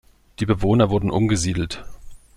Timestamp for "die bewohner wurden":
0.39-1.11